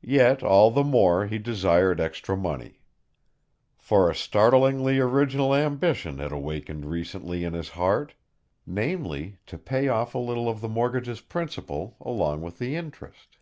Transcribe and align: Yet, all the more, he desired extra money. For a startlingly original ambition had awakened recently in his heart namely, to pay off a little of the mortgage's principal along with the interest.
Yet, 0.00 0.42
all 0.42 0.70
the 0.70 0.82
more, 0.82 1.26
he 1.26 1.36
desired 1.38 2.00
extra 2.00 2.34
money. 2.34 2.80
For 3.76 4.08
a 4.08 4.14
startlingly 4.14 4.98
original 5.00 5.54
ambition 5.54 6.16
had 6.16 6.32
awakened 6.32 6.86
recently 6.86 7.44
in 7.44 7.52
his 7.52 7.68
heart 7.68 8.14
namely, 8.66 9.36
to 9.44 9.58
pay 9.58 9.88
off 9.88 10.14
a 10.14 10.18
little 10.18 10.48
of 10.48 10.62
the 10.62 10.68
mortgage's 10.70 11.20
principal 11.20 11.98
along 12.00 12.40
with 12.40 12.58
the 12.58 12.74
interest. 12.74 13.36